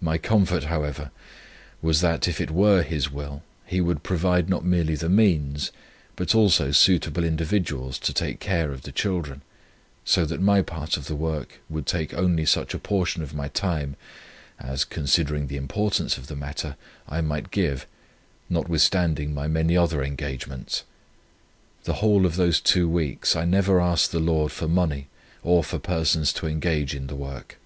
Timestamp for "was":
1.82-2.00